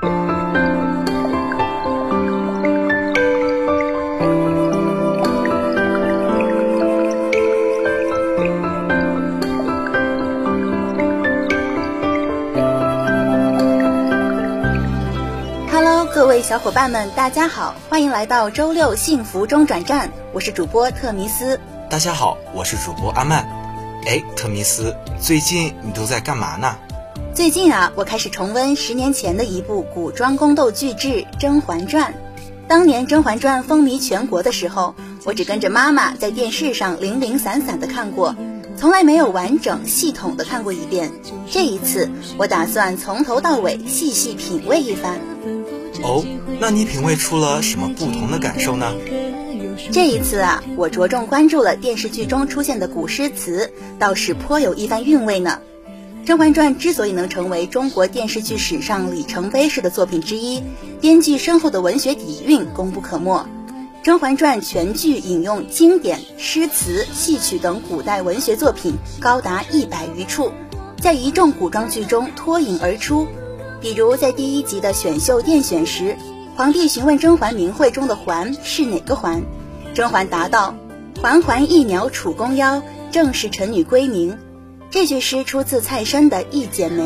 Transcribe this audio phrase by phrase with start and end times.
[0.00, 0.06] 各
[16.26, 21.60] 位小伙伴们，大家好，欢迎来到周六幸福中转站，我是主播特尼斯。
[21.88, 23.46] 大家好，我是主播阿曼。
[24.06, 26.76] 哎，特尼斯，最近你都在干嘛呢？
[27.38, 31.08] 最近啊，我开始重温十年前的一部古装宫斗巨制
[31.38, 32.12] 《甄嬛传》。
[32.66, 34.92] 当年《甄嬛传》风靡全国的时候，
[35.24, 38.34] 我只跟着妈妈在电视上零零散散的看过，
[38.76, 41.12] 从来没有完整系统的看过一遍。
[41.48, 45.20] 这一次，我打算从头到尾细细品味一番。
[46.02, 46.24] 哦，
[46.58, 48.92] 那你品味出了什么不同的感受呢？
[49.92, 55.60] 这一次啊，我着重关注了电视剧中出现的古诗词，倒是颇有一番韵味呢。
[56.28, 60.62] 《甄嬛传》之所以能成为中国电视剧史上里程碑式的作品之一，
[61.00, 63.38] 编剧深厚的文学底蕴功不可没。
[64.02, 70.52] 《甄嬛传》全剧引用经典诗词、戏曲等古代文学作品高达一百余处，
[71.00, 73.26] 在一众古装剧中脱颖而出。
[73.80, 76.14] 比如在第一集的选秀殿选时，
[76.56, 79.40] 皇帝询问甄嬛名讳中的“嬛”是哪个“嬛”，
[79.96, 80.74] 甄嬛答道
[81.22, 84.36] ：“嬛嬛一鸟楚宫腰，正是臣女闺名。”
[84.90, 87.02] 这句诗出自蔡申的《一剪梅》，“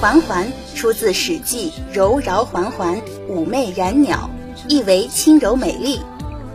[0.00, 4.28] 嬛嬛”出自《史记》“柔饶嬛嬛，妩媚然鸟”，
[4.68, 6.00] 意为轻柔美丽。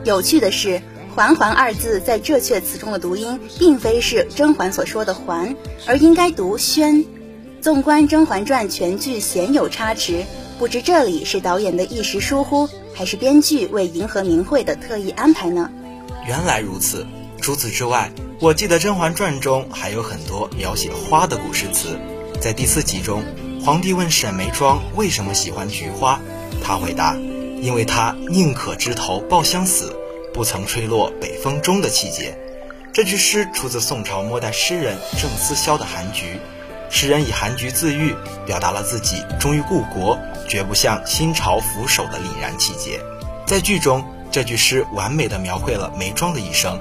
[0.04, 0.82] 有趣的是
[1.16, 5.56] ，“嬛嬛”二字在这阙词中的读音，并非是甄嬛所说的“嬛”，
[5.88, 7.06] 而应该读“轩”。
[7.62, 10.26] 纵观《甄嬛传》全剧鲜有差池，
[10.60, 15.72] 不知这里是导演的一时疏忽，还是编剧为迎合名讳的特意安排呢？
[16.28, 17.06] 原来如此。
[17.42, 22.00] 除此之外，我记得《甄嬛传》中还有很多描写花的古诗词。
[22.40, 23.24] 在第四集中，
[23.64, 26.20] 皇帝问沈眉庄为什么喜欢菊花，
[26.64, 27.16] 她回答
[27.62, 29.96] ：“因为它宁可枝头抱香死，
[30.34, 32.38] 不曾吹落北风中的气节。”
[32.94, 36.26] 这句诗出自宋朝末代诗人郑思肖的《寒菊》。
[36.92, 40.18] 诗人以寒菊自喻，表达了自己忠于故国、
[40.48, 43.00] 绝不向新朝俯首的凛然气节。
[43.46, 46.80] 在剧中，这句诗完美的描绘了眉庄的一生。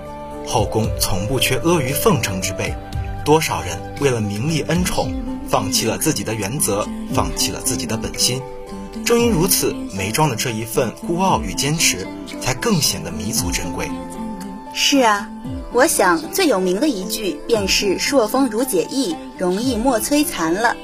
[0.48, 2.74] 后宫从不缺阿谀奉承之辈，
[3.22, 5.12] 多少人为了名利恩宠，
[5.46, 8.40] 放弃了自己的原则，放弃了自己的本心。
[9.04, 12.06] 正因如此，眉庄的这一份孤傲与坚持，
[12.40, 13.90] 才更显得弥足珍贵。
[14.72, 15.28] 是啊。
[15.70, 20.74] 我想最有名的一句便是“朔风如解意，容易莫摧残”了。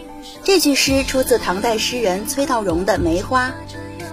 [0.43, 3.49] 这句诗出自唐代诗人崔道融的《梅花》。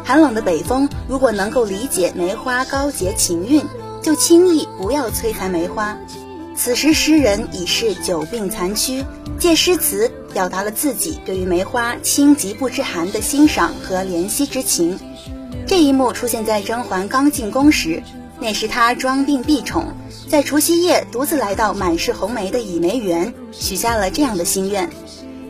[0.06, 3.66] 寒冷的北风，如果能够理解梅花高洁情韵，
[4.02, 5.98] 就轻易不要摧残梅花。
[6.56, 9.06] 此时诗人已是久病残躯，
[9.40, 15.00] 借诗词表达了自己对于梅花轻极不知寒的欣赏和怜惜之情。
[15.66, 18.04] 这一幕出现在甄嬛刚进宫时。
[18.40, 19.94] 那时她装病避宠，
[20.28, 24.90] 在除夕夜独自来到满是红梅的倚梅园，许下了这样的心愿。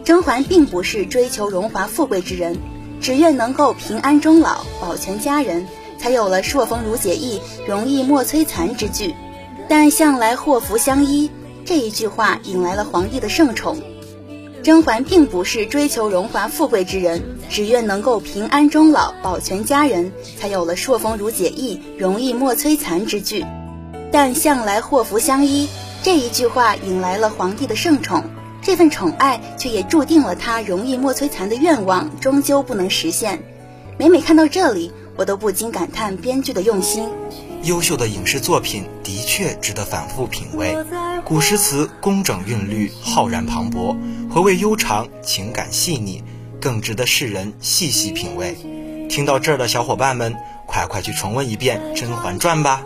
[0.04, 2.58] 甄嬛并不是追求荣华富贵之人，
[3.00, 5.66] 只愿能够平安终老，保全家人，
[6.02, 9.14] 才有了“朔风如解意，容易莫摧残”之句。
[9.70, 11.30] 但向来祸福相依，
[11.64, 13.78] 这一句话引来了皇帝的圣宠。
[14.64, 23.46] 甄嬛并不是追求荣华富贵之人，只愿能够平安终老，保全家人，才有了“朔风如解意，容易莫摧残”之句。
[24.12, 25.70] 但向来祸福相依
[26.02, 28.24] 这一句话引来了皇帝的圣宠，
[28.64, 33.44] 这份宠爱却也注定了他容易莫摧残的愿望终究不能实现。
[33.98, 37.08] 每每看到这里，我都不禁感叹编剧的用心。
[37.62, 40.76] 优秀的影视作品的确值得反复品味，
[41.24, 43.96] 古诗词工整韵律，浩然磅礴，
[44.32, 46.24] 回味悠长，情感细腻，
[46.60, 48.58] 更值得世人细细品味。
[49.12, 52.82] 听到这儿的小伙伴们，快快去重温一遍《甄嬛传》吧。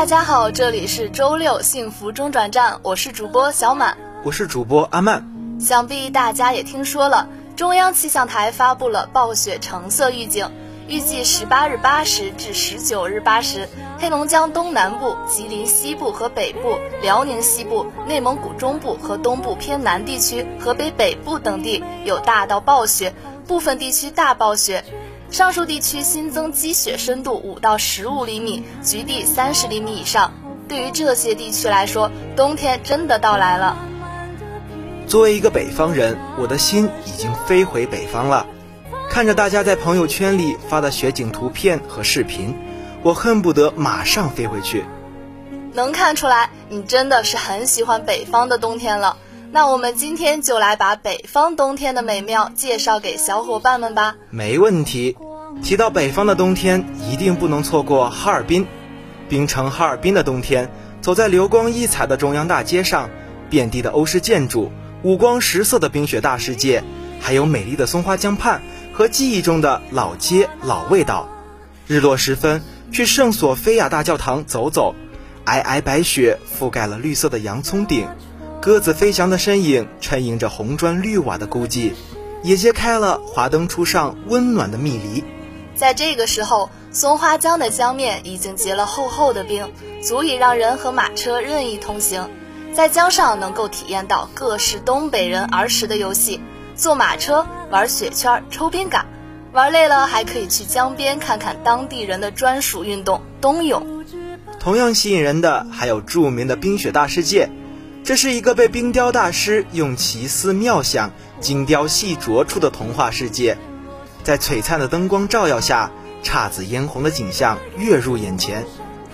[0.00, 5.22] 大家好，这里是周六幸福中转站，我是主播小满，我是主播阿曼。
[5.60, 10.50] 想必大家也听说了，中央气象台发布了暴雪橙色预警，
[10.88, 13.68] 预计十八日八时至十九日八时，
[13.98, 23.12] 黑龙江东南部、吉林西部和北部、辽宁西部、内蒙古中部和东部偏南地区、河北北部等地有大到暴雪，
[23.46, 24.82] 部分地区大暴雪。
[25.30, 30.32] 上述地区新增积雪深度五到十五厘米，局地三十厘米以上。
[30.68, 33.76] 对于这些地区来说，冬天真的到来了。
[35.06, 38.44] 作为一个北方人，我的心已经飞回北方了。
[39.08, 42.56] 看着大家在朋友圈里发的雪景图片和视频，
[43.02, 44.84] 我恨不得马上飞回去。
[45.72, 49.16] 能看出来，你真的是很喜欢北方的冬天了。
[49.52, 54.14] 那我们今天就来把北方冬天的美妙介绍给小伙伴们吧。
[54.30, 55.16] 没问题。
[55.60, 58.64] 提到北方的冬天，一定不能错过哈尔滨。
[59.28, 60.70] 冰城哈尔滨的冬天，
[61.00, 63.10] 走在流光溢彩的中央大街上，
[63.50, 64.70] 遍地的欧式建筑，
[65.02, 66.84] 五光十色的冰雪大世界，
[67.20, 68.62] 还有美丽的松花江畔
[68.92, 71.28] 和记忆中的老街老味道。
[71.88, 72.62] 日落时分，
[72.92, 74.94] 去圣索菲亚大教堂走走，
[75.44, 78.06] 皑皑白雪覆盖了绿色的洋葱顶，
[78.60, 81.94] 鸽子飞翔的身影衬映着红砖绿瓦的孤寂，
[82.42, 85.24] 也揭开了华灯初上温暖的蜜梨。
[85.74, 89.72] 在这个时候，松花江的江面已经结了厚厚的冰，
[90.02, 92.28] 足以让人和马车任意通行。
[92.74, 96.38] 在江上能够体验到各式东北人儿时的游戏，
[96.76, 99.06] 坐马车、玩雪圈、抽冰杆，
[99.52, 104.04] 玩累了还可以去江边看看当地人的专属运动冬泳。
[104.58, 107.48] 同样吸引人的还有著名的冰雪大世界，
[108.02, 113.56] 这是一个被冰雕大师用奇思妙想精雕细琢出的童话世界。
[114.24, 115.90] 在璀璨的灯光照耀下，
[116.22, 118.64] 姹紫嫣红的景象跃入眼前，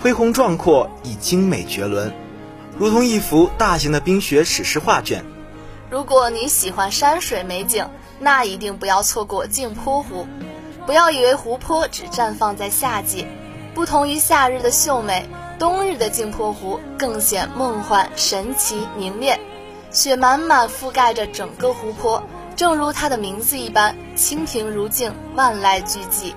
[0.01, 2.11] 恢宏壮阔，以精美绝伦，
[2.77, 5.23] 如同一幅大型的冰雪史诗画卷。
[5.89, 10.27] 如果你喜欢山水美景，那一定不要错过镜泊湖。
[10.85, 13.27] 不要以为湖泊只绽放在夏季，
[13.75, 19.39] 不同于夏日的秀美，冬日的镜泊湖更显梦幻、神奇、凝练，
[19.91, 22.23] 雪满满覆盖着整个湖泊。
[22.55, 26.33] 正如它的名字一般，清平如镜，万籁俱寂。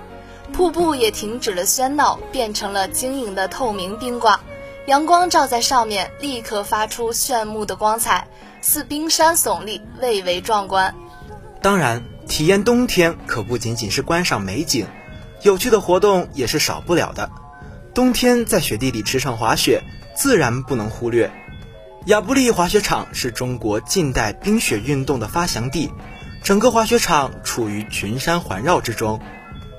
[0.51, 4.39] 瀑布也停止了喧闹，变成了晶莹的透明冰挂。
[4.87, 8.27] 阳光照在上面，立刻发出炫目的光彩，
[8.61, 10.95] 似冰山耸立，蔚为壮观。
[11.61, 14.87] 当然，体验冬天可不仅仅是观赏美景，
[15.43, 17.29] 有趣的活动也是少不了的。
[17.93, 19.83] 冬天在雪地里驰骋滑雪，
[20.15, 21.29] 自然不能忽略。
[22.05, 25.91] 亚布力滑雪场是中国近代冰雪运动的发祥地，
[26.41, 29.19] 整个滑雪场处于群山环绕之中，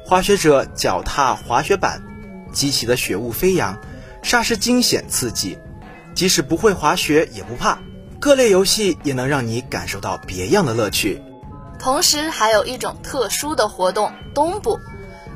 [0.05, 2.03] 滑雪者脚踏滑雪板，
[2.53, 3.81] 激起的雪雾飞扬，
[4.23, 5.59] 煞是惊险刺激。
[6.15, 7.79] 即使不会滑雪也不怕，
[8.21, 11.23] 各类游戏也能让你感受到别样的乐趣。
[11.79, 14.79] 同时，还有一种特殊的活动——冬捕，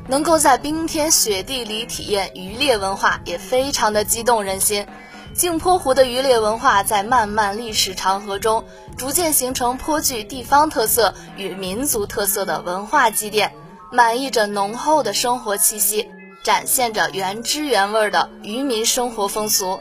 [0.07, 4.85] 能够在冰天雪地里体验渔猎文化，也非常的激动人心。
[5.33, 8.65] 镜泊湖的渔猎文化在漫漫历史长河中，
[8.97, 13.53] 逐渐形成颇具地方特色与民族特色的文化积淀，
[13.91, 16.09] 满溢着浓厚的生活气息，
[16.43, 19.79] 展现着原汁原味的渔民生活风俗。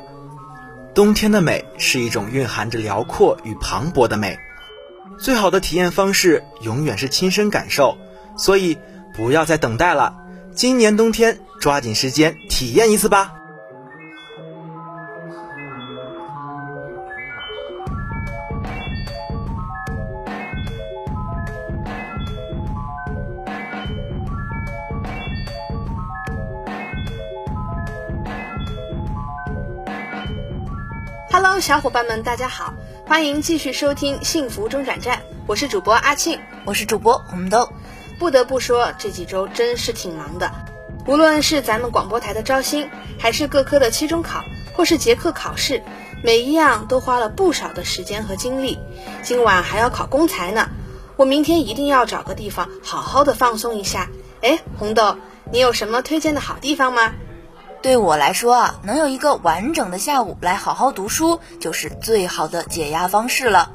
[0.95, 4.39] 冬天的美是一种蕴含着辽阔与磅礴的美，
[5.19, 7.97] 最好的体验方式永远是亲身感受，
[8.37, 8.77] 所以
[9.17, 10.15] 不要再等待了，
[10.55, 13.33] 今年冬天抓紧时间体验一次吧。
[31.31, 32.75] Hello，小伙伴们，大家好，
[33.07, 37.73] 欢迎继续收听幸福中转站，我是主播阿庆，我是主播红豆。
[38.19, 40.51] 不得不说，这几周真是挺忙的，
[41.07, 44.43] 无论是咱们广播台的招新，还是各科的期中考，
[44.75, 45.83] 或是结课考试，
[46.25, 48.79] 每一样都花了不少的时间和精力。
[49.23, 50.69] 今晚还要考公才呢，
[51.17, 54.09] 我明天一定要找个地方好好的放松一下。
[54.41, 55.17] 哎，红豆，
[55.53, 57.13] 你有什么推荐的好地方吗？
[57.83, 63.73] 对我来说啊，能有一个完整的下午来好好读书，就是最好的解压方式了。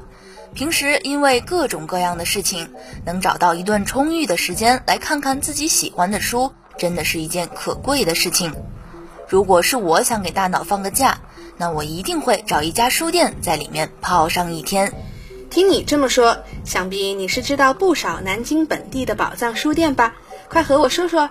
[0.54, 2.68] 平时因为各种各样的事情，
[3.06, 8.54] 能找到一段充裕的时间来看看自己喜欢的书，真的是一件可贵的事情。
[9.28, 11.20] 如果是我想给大脑放个假，
[11.56, 14.92] 那我一定会找一家书店，在里面泡上一天。
[15.48, 20.14] 听你这么说，想必你是知道不少南京本地的宝藏书店吧？
[20.48, 21.30] 快和我说说。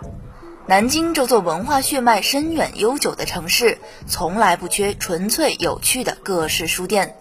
[0.67, 7.15] 南京这座文化血脉深远悠久的城市，从来不缺纯粹有趣的各式书店。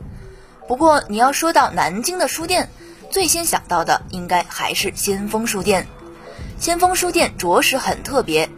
[0.71, 2.71] 不过，你要说到南京的书店，
[3.11, 5.89] 最先想到的应该还是先锋书店。
[6.61, 8.49] 先锋书店着实很特别，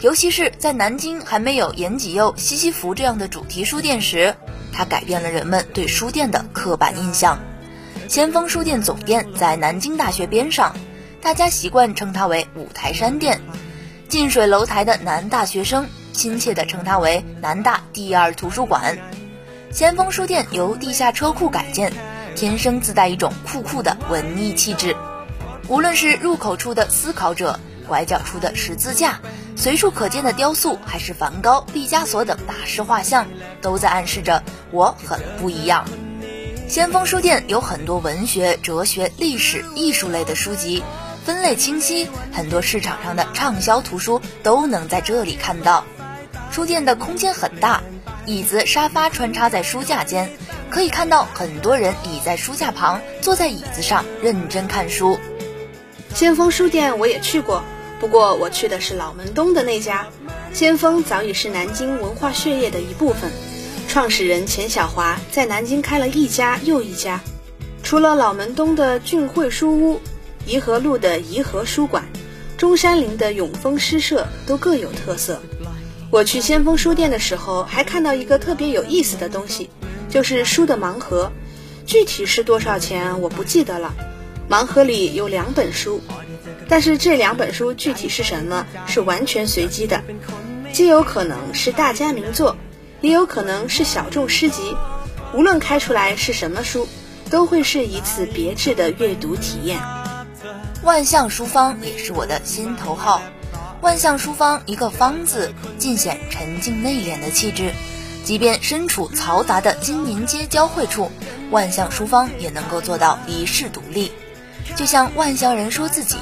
[0.00, 4.34] 尤其是在南京还没有延吉佑、西西弗这样的主题书店时，
[4.72, 7.38] 它改变了人们对书店的刻板印象。
[8.08, 10.74] 先锋书店总店在南京大学边上，
[11.22, 13.40] 大家习惯称它为五台山店。
[14.08, 18.98] 近水楼台的男大学生亲切地称它为南大第二图书馆。
[19.72, 21.92] 先锋书店由地下车库改建，
[22.34, 24.96] 天生自带一种酷酷的文艺气质。
[25.68, 29.20] 无论是入口处的思考者，拐角处的十字架，
[29.54, 33.28] 随处可见的雕塑，还是梵高、毕加索等大师画像，
[33.62, 35.84] 都在暗示着我很不一样。
[36.66, 40.82] 先锋书店有很多文学、哲学、历史、艺术类的书籍，
[41.24, 45.84] 分类清晰，很多市场上的畅销图书都能在这里看到。
[46.50, 47.80] 书店的空间很大，
[48.26, 50.30] 椅子、沙发穿插在书架间，
[50.70, 55.18] 可以看到很多人倚在书架旁，坐在椅子上认真看书。
[56.14, 57.62] 先锋书店我也去过。
[57.98, 60.06] 不过我去的是老门东的那家，
[60.54, 63.30] 先锋早已是南京文化血液的一部分。
[63.88, 67.20] 创始人钱小华在南京开了一家又一家，
[67.82, 70.00] 除了老门东的俊汇书屋、
[70.46, 72.04] 颐和路的颐和书馆、
[72.56, 75.42] 中山陵的永丰诗社都各有特色。
[76.10, 79.70] 我去先锋书店的时候，还看到一个特别有意思的东西，
[80.08, 81.30] 就是书的盲盒，
[81.86, 83.94] 具体是多少钱我不记得了。
[84.48, 86.00] 盲盒里有两本书。
[86.68, 90.02] 但是这两本书具体是什么，是完全随机的，
[90.72, 92.56] 既有可能是大家名作，
[93.00, 94.76] 也有可能是小众诗集。
[95.32, 96.88] 无论开出来是什么书，
[97.28, 99.80] 都会是一次别致的阅读体验。
[100.82, 103.22] 万象书坊也是我的心头好。
[103.80, 107.72] 万象书坊一个“方”字，尽显沉静内敛的气质。
[108.24, 111.10] 即便身处嘈杂的金银街交汇处，
[111.50, 114.12] 万象书坊也能够做到一世独立。
[114.76, 116.18] 就像万象人说自己。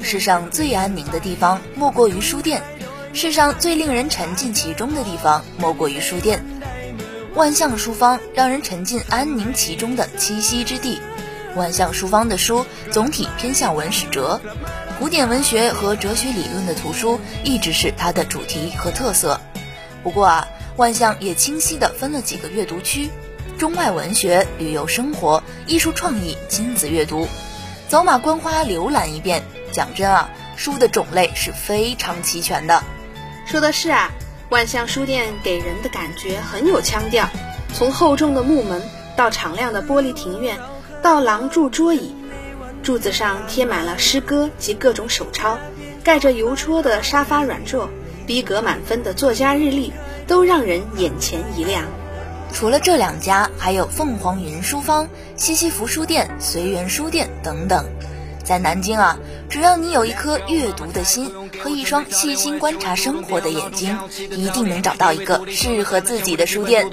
[0.00, 2.62] 世上最安宁的地方莫过于书店，
[3.12, 6.44] 世上最令人沉浸其中的地方莫过于书店。
[7.34, 11.00] 万象书坊让人沉浸安宁其中的栖息之地。
[11.54, 14.40] 万象书坊的书总体偏向文史哲，
[14.98, 19.40] 古典文学和哲学理论的图书一直是它的主题和特色。
[20.02, 23.10] 不过啊，万象也清晰地分了几个阅读区：
[23.58, 27.28] 中外文学、旅游生活、艺术创意、亲子阅读。
[27.88, 29.42] 走马观花浏览一遍。
[29.70, 32.82] 讲真啊，书的种类是非常齐全的。
[33.46, 34.10] 说的是啊，
[34.50, 37.28] 万象书店给人的感觉很有腔调。
[37.72, 38.82] 从厚重的木门
[39.16, 40.58] 到敞亮的玻璃庭院，
[41.02, 42.14] 到廊柱桌椅，
[42.84, 45.58] 柱子上贴满了诗歌及各种手抄，
[46.04, 47.90] 盖着邮戳的沙发软座，
[48.24, 49.92] 逼格满分的作家日历，
[50.28, 51.84] 都让人眼前一亮。
[52.52, 57.84] 除了这两家，还有凤凰云书坊、西西弗书店、随缘书店等等。
[58.44, 59.18] 在南京啊，
[59.52, 61.30] 只要你有一颗阅读的心
[61.62, 63.98] 和一双细心观察生活的眼睛，
[64.30, 66.84] 一定能找到一个适合自己的书店。
[66.84, 66.88] 小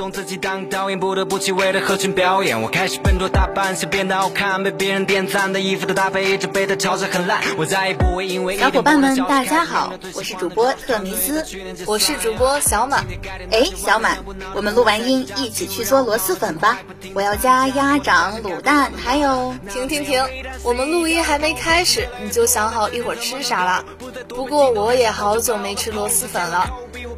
[8.71, 11.45] 伙伴们，大家好，我是主播特尼斯，
[11.85, 13.05] 我是主播小满。
[13.51, 14.17] 哎，小满，
[14.53, 16.77] 我们录完音一起去做螺蛳粉吧！
[17.13, 19.55] 我要加鸭掌、卤蛋，还有……
[19.71, 20.21] 停停停，
[20.61, 21.39] 我们录音还。
[21.39, 23.85] 没开始你就想好一会儿吃啥了？
[24.27, 26.67] 不过我也好久没吃螺蛳粉了。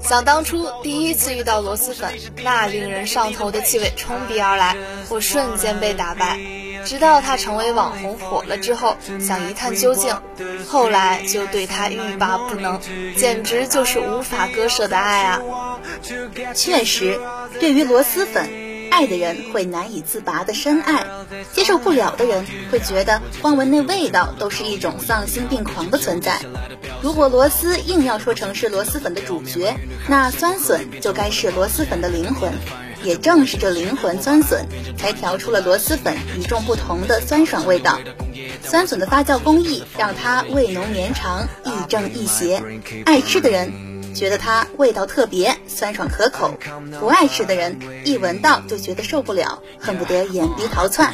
[0.03, 2.11] 想当初第一次遇到螺蛳粉，
[2.43, 4.75] 那令人上头的气味冲鼻而来，
[5.09, 6.37] 我瞬间被打败。
[6.83, 10.13] 直到它成为网红火了之后，想一探究竟，
[10.67, 12.79] 后来就对它欲罢不能，
[13.15, 15.41] 简直就是无法割舍的爱啊！
[16.53, 17.19] 确实，
[17.59, 18.70] 对于螺蛳粉。
[18.91, 21.07] 爱的人会难以自拔的深爱，
[21.53, 26.39] 接受不了的人会觉得光闻那味道都是一种丧心病狂的存在。
[27.01, 29.73] 如果螺丝硬要说成是螺蛳粉的主角，
[30.07, 32.51] 那酸笋就该是螺蛳粉的灵魂。
[33.03, 34.63] 也正是这灵魂酸笋，
[34.95, 37.99] 才调出了螺蛳粉与众不同的酸爽味道。
[38.63, 42.61] 酸笋的发酵工艺让它味浓绵长，亦正亦邪。
[43.05, 44.00] 爱吃的人。
[44.13, 46.53] 觉得它味道特别酸爽可口，
[46.99, 51.13] 不爱吃的人一闻到就觉得受不了，恨不得掩鼻逃窜。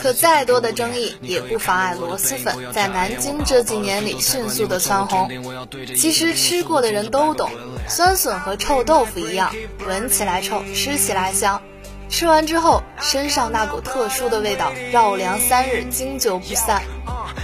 [0.00, 5.28] 可再多的争议也不妨碍螺蛳粉在南京这几年里迅速的蹿红。
[5.96, 7.50] 其实吃过的人都懂，
[7.88, 9.54] 酸笋和臭豆腐一样，
[9.86, 11.62] 闻起来臭，吃起来香。
[12.12, 16.82] 吃完之后，身上那股特殊的味道绕梁三日，经久不散。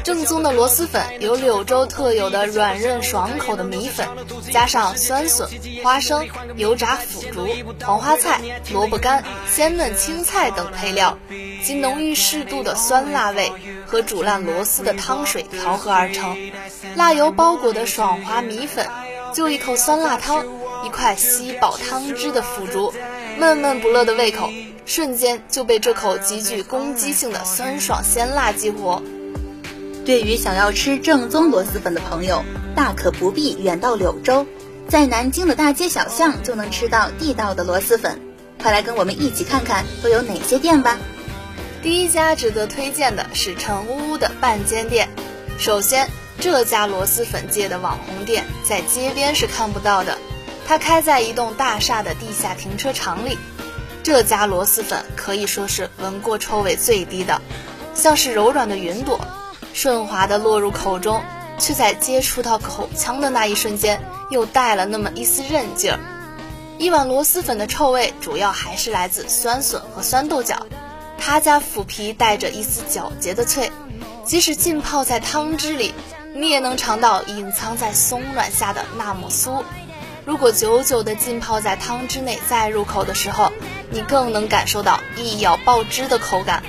[0.05, 4.07] 正宗的螺蛳粉有柳州特有的软韧爽口的米粉，
[4.53, 5.49] 加上酸笋、
[5.83, 7.49] 花生、油炸腐竹、
[7.83, 11.17] 黄花菜、萝卜干、鲜嫩青菜等配料，
[11.65, 13.51] 及浓郁适度的酸辣味
[13.87, 16.37] 和煮烂螺丝的汤水调和而成。
[16.95, 18.87] 辣油包裹的爽滑米粉，
[19.33, 20.45] 就一口酸辣汤，
[20.85, 22.93] 一块吸饱汤汁的腐竹，
[23.39, 24.51] 闷闷不乐的胃口
[24.85, 29.01] 瞬间就被这口极具攻击性的酸爽鲜辣激活。
[30.05, 32.43] 对于想要吃正宗螺蛳粉的朋友，
[32.75, 34.45] 大可不必远到柳州，
[34.89, 38.19] 在南京的大街小巷就能吃到地道的螺蛳粉。
[38.61, 40.99] 快来跟我们一起看看都有哪些店吧！
[41.81, 45.09] 第一家值得推荐的是陈屋屋的半间店。
[45.59, 46.09] 首先，
[46.41, 50.19] 这家螺蛳粉界的网红店在街边是看不到的，
[50.69, 53.39] 它开在一栋大厦的地下停车场里。
[54.03, 57.41] 这家螺蛳粉可以说是闻过臭味最低的，
[57.95, 59.19] 像是柔软的云朵，
[59.73, 61.23] 顺滑的落入口中，
[61.59, 63.99] 却在接触到口腔的那一瞬间，
[64.31, 65.99] 又带了那么一丝韧劲儿。
[66.77, 70.67] 一碗螺蛳粉的臭味主要还是来自酸笋和酸豆角，
[71.17, 73.73] 他家腐皮带着一丝皎洁的脆，
[74.23, 75.95] 即使浸泡在汤汁里，
[76.35, 79.65] 你也能尝到隐藏在松软下的那抹酥。
[80.29, 83.51] 如果久久的浸泡在汤汁内再入口的时候，
[83.91, 86.63] 你更能感受到一咬爆汁的口感。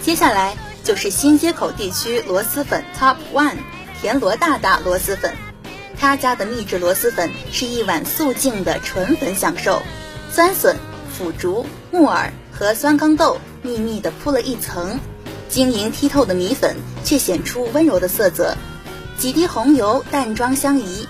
[0.00, 3.56] 接下来就是新街口地区螺蛳粉 Top One，
[4.00, 5.34] 田螺大大螺蛳粉。
[5.98, 9.82] 他家的秘制螺蛳粉是一碗素净的纯粉享受，
[10.30, 10.76] 酸笋、
[11.12, 15.00] 腐竹、木耳和酸豇豆密密地铺了一层，
[15.48, 18.56] 晶莹剔透的米粉却显出温柔的色泽，
[19.18, 21.08] 几滴红油淡妆相宜。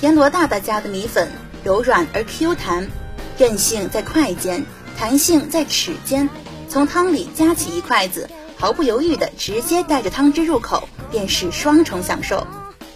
[0.00, 1.30] 田螺大大家的米粉
[1.62, 2.88] 柔软而 Q 弹，
[3.36, 4.64] 韧性在筷尖，
[4.96, 6.30] 弹性在齿间。
[6.70, 12.46] 从汤里夹起一筷子，毫不犹豫地直接带着汤汁入口，便是双重享受。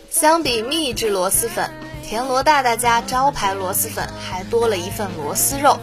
[0.08, 1.70] 相比秘制螺蛳粉，
[2.02, 5.78] 田螺大大家招牌螺蛳粉还多了一份螺蛳肉。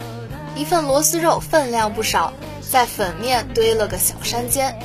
[0.56, 2.32] 一份螺蛳肉分量不少，
[2.68, 4.76] 在粉面堆了个小山尖，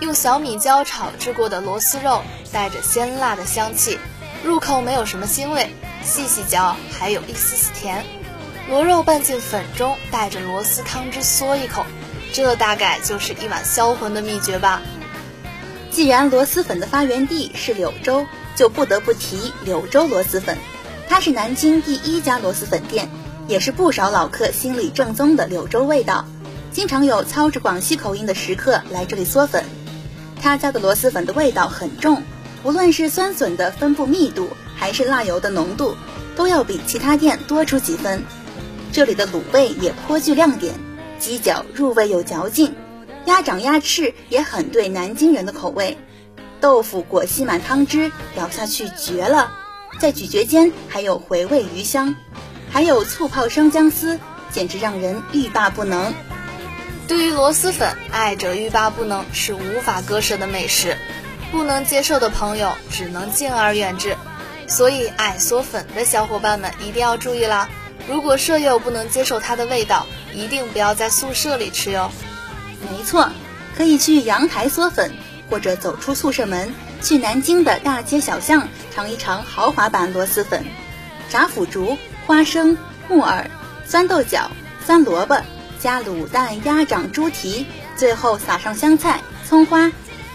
[0.00, 2.20] 用小米椒炒制过的螺蛳肉
[2.50, 4.00] 带着鲜辣的香气，
[4.44, 5.70] 入口没有什么腥味，
[6.04, 8.04] 细细嚼还有一丝丝甜。
[8.68, 11.84] 螺肉拌进粉中，带着螺丝汤汁嗦一口，
[12.32, 14.82] 这大概就是一碗销魂的秘诀吧。
[15.90, 18.24] 既然螺蛳粉的发源地是柳州。
[18.56, 20.56] 就不得不提柳州螺蛳粉，
[21.08, 23.08] 它是南京第一家螺蛳粉店，
[23.48, 26.24] 也是不少老客心里正宗的柳州味道。
[26.70, 29.64] 经常有操着广西口音的食客来这里嗦粉。
[30.40, 32.22] 他家的螺蛳粉的味道很重，
[32.64, 35.94] 无论是酸笋的分布密度，还是辣油的浓度，
[36.34, 38.24] 都要比其他店多出几分。
[38.90, 40.74] 这里的卤味也颇具亮点，
[41.18, 42.74] 鸡脚入味有嚼劲，
[43.26, 45.98] 鸭掌鸭翅也很对南京人的口味。
[46.58, 49.52] 豆腐裹吸满汤汁，咬下去绝了，
[50.00, 52.16] 在咀嚼间还有回味余香，
[52.70, 54.18] 还有醋泡生姜丝，
[54.50, 56.14] 简直让人欲罢不能。
[57.06, 60.96] 对于螺蛳粉，爱者欲罢不能是无法割舍的美食，
[61.54, 64.16] 不能接受的朋友只能敬而远之。
[64.66, 67.68] 所以爱嗦粉的小伙伴们一定要注意啦！
[68.08, 72.10] 如果舍友不能接受它的味道，一定不要在宿舍里吃哟。
[72.90, 73.30] 没错，
[73.76, 75.12] 可以去阳台嗦粉。
[75.50, 80.64] 或者走出宿舍门，去南京的大街小巷尝一尝豪华版螺蛳粉，
[81.28, 83.50] 炸腐竹、花生、木耳、
[83.86, 84.50] 酸豆角、
[84.84, 85.40] 酸萝卜，
[85.78, 89.92] 加卤蛋、鸭掌、猪蹄，最后撒上香菜、葱花，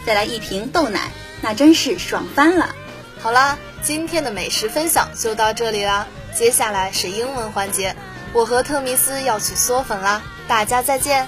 [0.10, 2.74] 再来一瓶豆奶，那真是爽翻了。
[3.22, 7.96] 好啦，今天的美食分享就到这里啦，接下来是英文环节，
[8.34, 11.28] 我和特米斯要去嗦粉啦，大家再见。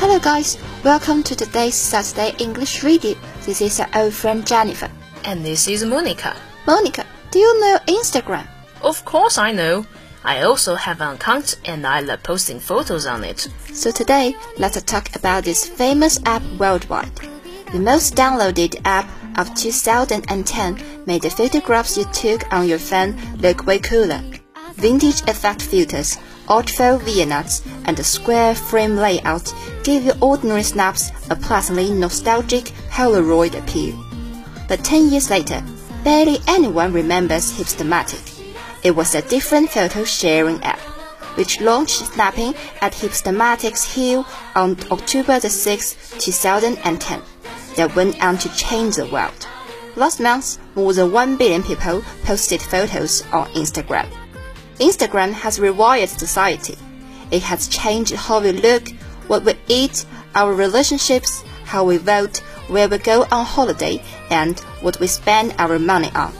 [0.00, 3.14] Hello guys, welcome to today's Saturday English reading.
[3.46, 4.88] This is our old friend Jennifer.
[5.22, 6.34] And this is Monica.
[6.66, 8.48] Monica, do you know Instagram?
[8.80, 9.86] Of course I know.
[10.24, 13.48] I also have an account and I love posting photos on it.
[13.72, 17.14] So today, let's talk about this famous app worldwide.
[17.72, 23.66] The most downloaded app of 2010 made the photographs you took on your phone look
[23.66, 24.22] way cooler.
[24.74, 31.36] Vintage effect filters ultra vignettes, and the square frame layout give your ordinary snaps a
[31.36, 33.98] pleasantly nostalgic Polaroid appeal.
[34.68, 35.62] But 10 years later,
[36.02, 38.33] barely anyone remembers Hipstamatic.
[38.84, 40.78] It was a different photo sharing app,
[41.38, 47.22] which launched snapping at Hipstamatic's Hill on October 6, 2010,
[47.76, 49.48] that went on to change the world.
[49.96, 54.06] Last month, more than 1 billion people posted photos on Instagram.
[54.78, 56.76] Instagram has rewired society.
[57.30, 58.90] It has changed how we look,
[59.28, 62.36] what we eat, our relationships, how we vote,
[62.68, 66.34] where we go on holiday, and what we spend our money on.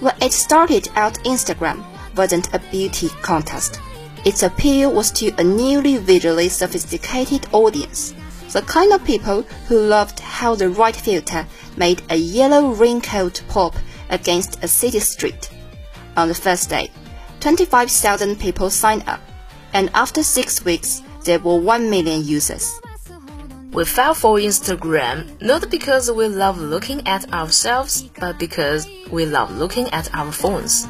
[0.00, 1.82] When it started out, Instagram
[2.16, 3.80] wasn't a beauty contest.
[4.26, 8.14] Its appeal was to a newly visually sophisticated audience,
[8.52, 11.46] the kind of people who loved how the right filter
[11.78, 13.74] made a yellow raincoat pop
[14.10, 15.50] against a city street.
[16.16, 16.90] On the first day,
[17.40, 19.20] 25,000 people signed up,
[19.72, 22.70] and after six weeks, there were 1 million users.
[23.76, 29.54] We fell for Instagram not because we love looking at ourselves, but because we love
[29.54, 30.86] looking at our phones.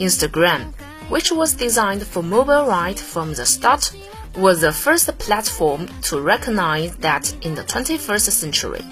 [0.00, 0.72] Instagram,
[1.10, 3.94] which was designed for mobile right from the start,
[4.34, 8.84] was the first platform to recognize that in the 21st century,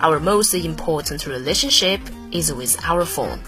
[0.00, 2.00] our most important relationship
[2.32, 3.38] is with our phone.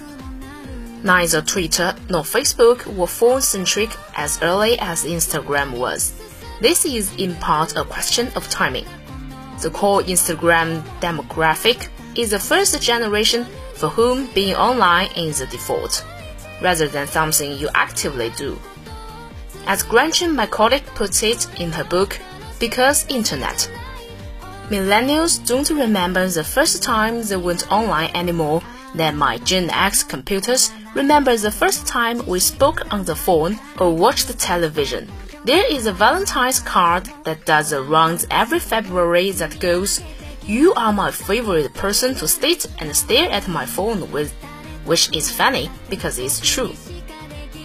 [1.03, 6.13] Neither Twitter nor Facebook were phone centric as early as Instagram was.
[6.61, 8.87] This is in part a question of timing.
[9.65, 16.05] The core Instagram demographic is the first generation for whom being online is the default,
[16.61, 18.59] rather than something you actively do.
[19.67, 22.21] As Gretchen McCulloch puts it in her book,
[22.61, 23.71] Because Internet,
[24.69, 28.61] Millennials don't remember the first time they went online anymore
[28.95, 33.97] than my Gen X computers remember the first time we spoke on the phone or
[33.97, 35.11] watched television.
[35.45, 40.01] There is a Valentine's card that does the rounds every February that goes,
[40.47, 44.33] You are my favorite person to sit and stare at my phone with,
[44.87, 46.73] which is funny because it's true.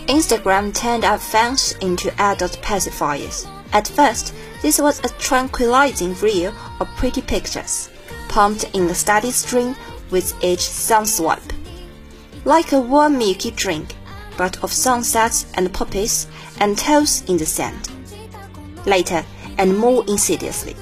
[0.07, 3.47] Instagram turned our phones into adult pacifiers.
[3.71, 7.89] At first, this was a tranquilizing reel of pretty pictures,
[8.27, 9.73] pumped in a steady stream
[10.11, 11.53] with each sun swipe.
[12.43, 13.95] Like a warm milky drink,
[14.39, 16.25] but of sunsets and poppies
[16.61, 17.89] and toes in the sand.
[18.85, 19.25] Later,
[19.57, 20.77] and more insidiously,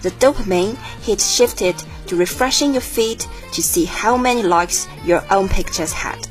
[0.00, 5.50] the dopamine hit shifted to refreshing your feed to see how many likes your own
[5.50, 6.26] pictures had.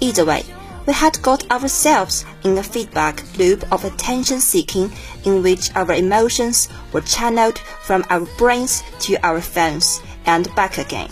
[0.00, 0.42] Either way,
[0.84, 4.90] we had got ourselves in a feedback loop of attention seeking
[5.24, 11.10] in which our emotions were channeled from our brains to our phones and back again.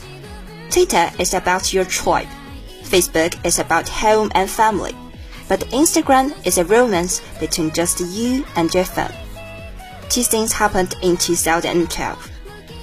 [0.71, 2.27] Twitter is about your tribe.
[2.89, 4.95] Facebook is about home and family.
[5.49, 9.15] But Instagram is a romance between just you and your phone.
[10.09, 12.31] Two things happened in 2012.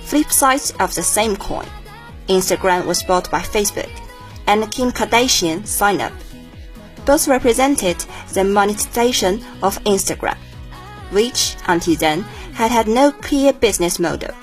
[0.04, 1.68] Flip sides of the same coin.
[2.28, 3.91] Instagram was bought by Facebook,
[4.48, 6.13] and Kim Kardashian signed up
[7.06, 7.98] both represented
[8.34, 10.38] the monetization of Instagram,
[11.12, 12.22] which until then
[12.54, 14.34] had had no clear business model.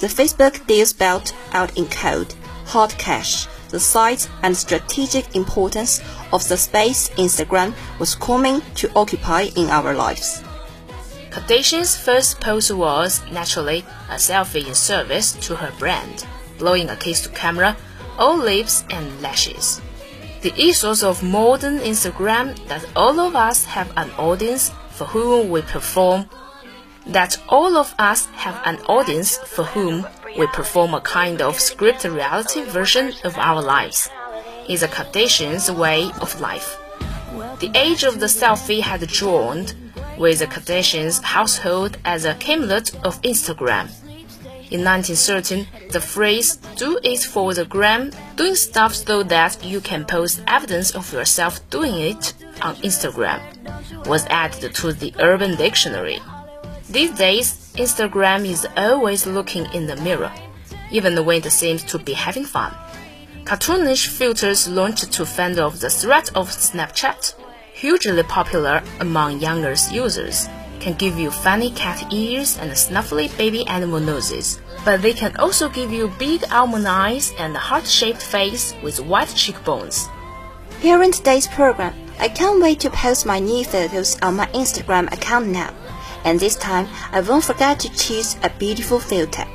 [0.00, 2.34] The Facebook deal spelled out in code,
[2.66, 6.00] hard cash, the size and strategic importance
[6.32, 10.42] of the space Instagram was coming to occupy in our lives.
[11.30, 16.26] Kardashian's first post was, naturally, a selfie in service to her brand,
[16.58, 17.76] blowing a kiss to camera,
[18.18, 19.80] all lips and lashes
[20.46, 25.60] the ethos of modern Instagram that all of us have an audience for whom we
[25.62, 26.28] perform
[27.04, 30.06] that all of us have an audience for whom
[30.38, 34.10] we perform a kind of scripted reality version of our lives
[34.68, 36.76] It's a Kardashian's way of life.
[37.60, 39.74] The age of the selfie had dawned
[40.18, 43.88] with the Kardashians' household as a camelot of Instagram.
[44.68, 50.04] In 1913, the phrase do it for the gram, doing stuff so that you can
[50.04, 53.40] post evidence of yourself doing it on Instagram,
[54.06, 56.18] was added to the Urban Dictionary.
[56.90, 60.32] These days, Instagram is always looking in the mirror,
[60.90, 62.74] even when it seems to be having fun.
[63.44, 67.34] Cartoonish filters launched to fend off the threat of Snapchat,
[67.72, 70.48] hugely popular among younger users
[70.86, 74.60] can give you funny cat ears and snuffly baby animal noses.
[74.84, 79.34] But they can also give you big almond eyes and a heart-shaped face with white
[79.34, 80.08] cheekbones.
[80.80, 85.12] Here in today's program, I can't wait to post my new photos on my Instagram
[85.12, 85.74] account now.
[86.25, 89.45] And this time, I won't forget to choose a beautiful filter.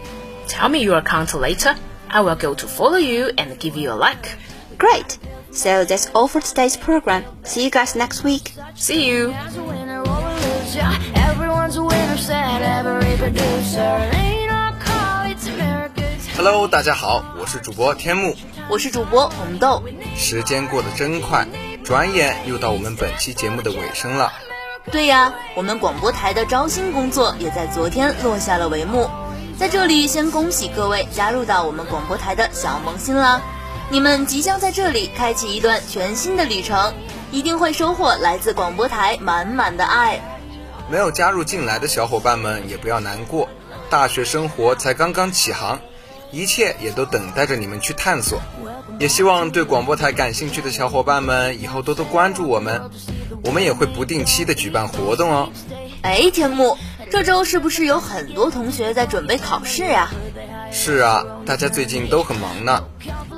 [0.49, 1.75] Tell me your account later.
[2.09, 4.37] I will go to follow you and give you a like.
[4.79, 5.19] Great!
[5.53, 7.25] So that's all for today's program.
[7.43, 8.53] See you guys next week.
[8.77, 9.33] See you!
[16.37, 18.37] Hello，大家好，我是主播天幕，
[18.69, 19.83] 我是主播红豆。
[20.15, 21.47] 时间过得真快，
[21.83, 24.33] 转眼又到我们本期节目的尾声了。
[24.90, 29.10] 对呀，我们广播台的招新工作也在昨天落下了帷幕。
[29.60, 33.40] 在这里，先恭喜各位加入到我们广播台的小萌新啦！
[33.92, 36.94] 你们即将在这里开启一段全新的旅程，
[37.32, 40.20] 一定会收获来自广播台满满的爱。
[40.90, 43.48] 没有加入进来的小伙伴们也不要难过，
[43.90, 45.80] 大学生活才刚刚起航，
[46.32, 48.42] 一切也都等待着你们去探索。
[49.00, 52.90] 也希望对广播台感兴趣的小伙伴们以后多多关注我们，
[53.44, 55.50] 我们也会不定期的举办活动哦。
[56.02, 56.78] 哎，天木，
[57.10, 60.10] 这周是不是有很多同学在准备考试呀？
[60.72, 62.84] 是啊，大家最近都很忙呢。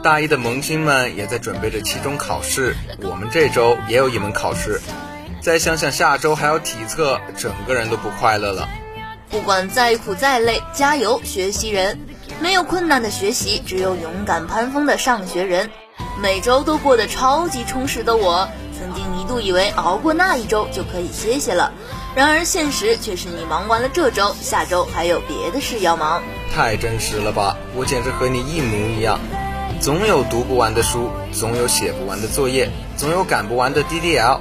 [0.03, 4.81] 大一的萌新们也在准备着期中考试，我们这周也有一门考试。
[5.41, 8.69] 再想想下周还要体测，整个人都不快乐了。
[9.29, 11.99] 不管再苦再累，加油，学习人！
[12.39, 15.69] 没有困难的学习，只有勇敢攀峰的上学人。
[16.21, 18.47] 每周都过得超级充实的我，
[19.33, 21.73] 度以为熬过那一周就可以歇歇了，
[22.13, 26.21] 然而现实却是你忙完了这周，下周还有别的事要忙。
[26.53, 27.57] 太真实了吧！
[27.75, 29.19] 我简直和你一模一样。
[29.81, 34.39] 总有读不完的书，总有写不完的作业，总有赶不完的 DDL，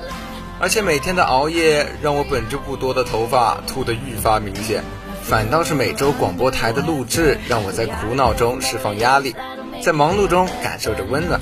[0.60, 4.84] 而且每天的熬夜让我本就不多的头发秃得愈发明显。
[5.22, 9.34] 反倒是每周广播台的录制，让我在苦恼中释放压力，
[9.80, 11.40] 在忙碌中感受着温暖。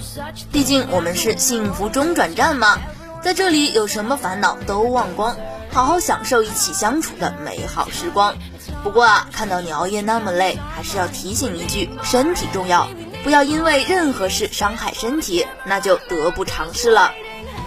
[0.53, 2.79] 毕竟我们是幸福中转站嘛，
[3.23, 5.37] 在这里有什么烦恼都忘光，
[5.71, 8.35] 好好享受一起相处的美好时光。
[8.83, 12.89] 不过啊，看到你熬夜那么累，还是要提醒一句：身体重要，
[13.23, 17.13] 不要因为任何事伤害身体，那就得不偿失了。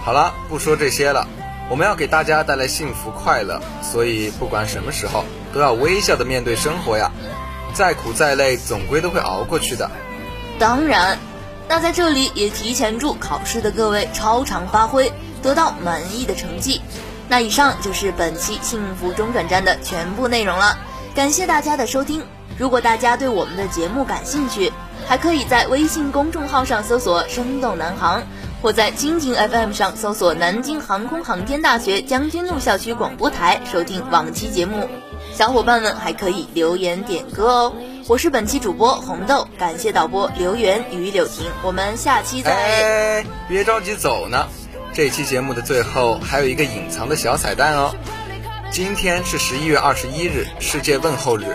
[0.04, 1.28] 好了，不说这些了。
[1.70, 7.12] 我们要给大家带来幸福快乐，所以不管什么时候都要微笑的面对生活呀。
[7.72, 9.90] 再苦再累，总归都会熬过去的。
[10.58, 11.18] 当然，
[11.68, 15.10] 那在这里也提前祝考试的各位超常发挥，
[15.44, 16.80] 得到满意的成绩。
[17.28, 20.76] 那以上就是本期幸福中转站的全部内容了，
[21.14, 22.22] 感谢大家的收听。
[22.58, 24.72] 如果大家对我们的节目感兴趣，
[25.06, 28.22] 还可以在微信公众号上搜索“生动南航”。
[28.62, 34.88] 或在蜻蜓 FM 上搜索南京航空航天大学将军路校区广播台收听往期节目，
[35.34, 37.74] 小伙伴们还可以留言点歌哦。
[38.08, 42.54] 我是本期主播红豆，感谢导播刘源与柳婷，我们下期再。
[42.54, 44.46] 哎，别着急走呢，
[44.94, 47.96] 这期节目的最后还有一个隐藏的小彩蛋哦。
[48.70, 51.46] 今天是十一月二十一日，世界问候日。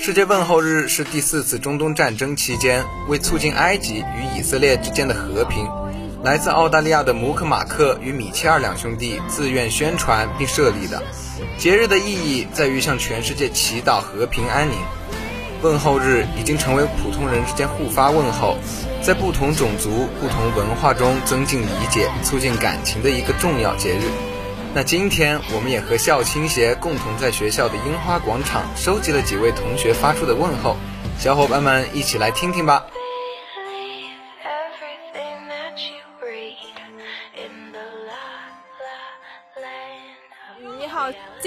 [0.00, 5.70] 世界问候日是第四次中东战争期间，为促进埃及与以色列之间的和平。
[6.24, 11.00] 来自澳大利亚的姆克马克与米切尔两兄弟自愿宣传并设立的
[11.58, 14.76] 节日的意义在于向全世界祈祷和平安宁。
[15.64, 18.58] 问候日已经成为普通人之间互发问候，
[19.02, 24.02] 在不同种族、不同文化中增进理解、促进感情的一个重要节日。
[24.74, 30.76] 那今天我们也和校青协共同在学校的樱花广场收集了几位同学发出的问候，
[31.18, 32.84] 小伙伴们一起来听听吧。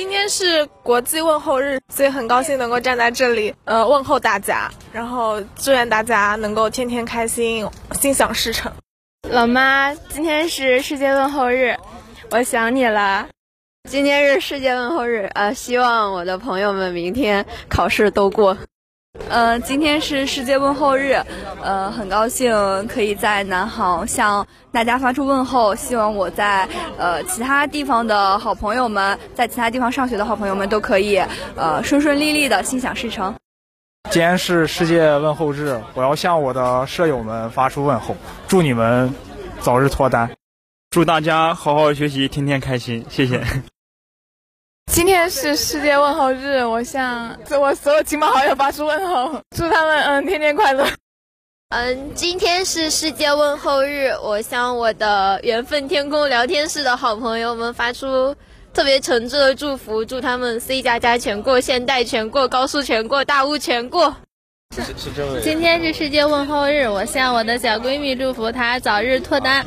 [0.08, 7.67] 今天是国际问候日，所以很高兴能够站在这里，呃，问候大家，然后祝愿大家能够天天开心，
[8.00, 8.72] 心想事成。
[9.30, 11.76] 老妈，今天是世界问候日，
[12.32, 13.28] 我想你了。
[13.89, 18.58] 今天是世界问候日，呃，希望我的朋友们明天考试都过。
[19.30, 21.21] 呃，今天是世界问候日，
[21.62, 25.75] 呃，很高兴可以在南航向大家发出问候。
[25.75, 31.17] 希望我在呃其他地方的好朋友们，在其他地方上学的好朋友们都可以
[31.56, 33.34] 呃顺顺利利的，心想事成。
[34.10, 38.15] 今天是世界问候日，我要向我的舍友们发出问候，
[38.47, 39.13] 祝你们
[39.60, 40.32] 早日脱单，
[40.89, 43.41] 祝大家好好学习，天天开心，谢谢。
[44.91, 50.88] 今天是世界问候日，我向我所有亲朋好友发出问候，祝他们嗯天天快乐。
[51.69, 58.36] 嗯，今天是世界问候日，我向我的缘分天空聊天室的好朋友们发出
[58.73, 64.15] 特别诚挚的祝福，祝他们 C 加加全过，现代全过，高速全过，大物全过。
[64.76, 65.41] 是是这位。
[65.41, 69.65] 今天是世界问候日，我向我的小闺蜜祝福她早日脱单。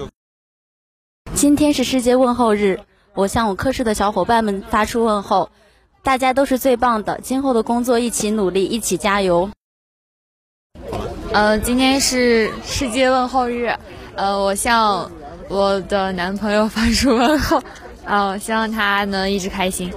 [1.34, 2.80] 今天是世界问候日。
[3.14, 5.50] 我向我科室的小伙伴们发出问候，
[6.02, 9.50] 大家都是最棒的，今后的工作一起努力，一起加油。
[11.32, 13.76] 呃，今天是世界问候日，
[14.14, 15.10] 呃，我向
[15.48, 17.62] 我的男朋友发出问候，
[18.04, 19.92] 呃，希望他能一直开心。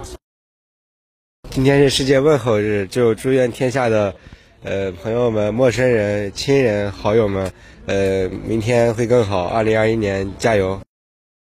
[1.51, 4.15] 今天是世界问候日，就祝愿天下的
[4.63, 7.51] 呃朋友们、陌生人、亲人、好友们，
[7.85, 10.81] 呃，明天会更好，二零二一年加油。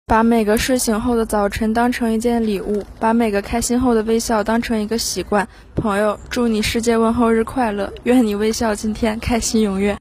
[0.07, 5.49] 把每个睡醒后的早晨当成一件礼物，把每个开心后的微笑当成一个习惯。
[5.75, 9.99] 朋友，祝你世界问候日快乐，愿你微笑今天，开心永远。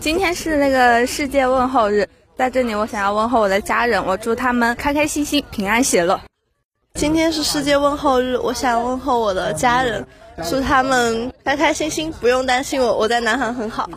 [0.00, 6.18] 今天是那个世界问候日，在这里我想要问候我的家人，我祝他们开开心心、平安喜乐。
[6.94, 10.04] 今天是世界问候日，我想问候我的家人，
[10.48, 13.88] 祝他们开开心心，不用担心我，我在南航很好。